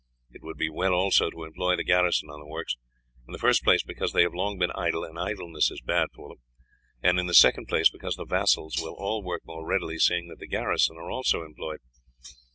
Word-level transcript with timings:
It 0.31 0.41
would 0.41 0.57
be 0.57 0.67
well 0.71 0.93
also 0.93 1.29
to 1.29 1.43
employ 1.43 1.75
the 1.75 1.83
garrison 1.83 2.27
on 2.31 2.39
the 2.39 2.47
works 2.47 2.75
in 3.27 3.33
the 3.33 3.37
first 3.37 3.63
place, 3.63 3.83
because 3.83 4.13
they 4.13 4.23
have 4.23 4.33
long 4.33 4.57
been 4.57 4.71
idle, 4.71 5.03
and 5.03 5.19
idleness 5.19 5.69
is 5.69 5.79
bad 5.79 6.07
for 6.15 6.29
them; 6.29 6.37
and 7.03 7.19
in 7.19 7.27
the 7.27 7.35
second 7.35 7.67
place 7.67 7.91
because 7.91 8.15
the 8.15 8.25
vassals 8.25 8.77
will 8.81 8.95
all 8.97 9.21
work 9.21 9.43
more 9.45 9.63
readily 9.63 9.99
seeing 9.99 10.27
that 10.29 10.39
the 10.39 10.47
garrison 10.47 10.97
are 10.97 11.11
also 11.11 11.43
employed. 11.43 11.81